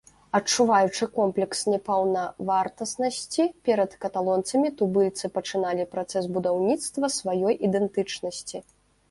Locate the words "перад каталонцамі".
3.69-4.73